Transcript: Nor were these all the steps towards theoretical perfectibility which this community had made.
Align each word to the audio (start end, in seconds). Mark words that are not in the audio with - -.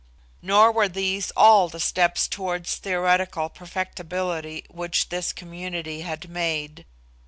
Nor 0.41 0.71
were 0.71 0.87
these 0.87 1.29
all 1.37 1.69
the 1.69 1.79
steps 1.79 2.27
towards 2.27 2.73
theoretical 2.77 3.49
perfectibility 3.49 4.65
which 4.67 5.09
this 5.09 5.31
community 5.31 6.01
had 6.01 6.27
made. 6.27 6.87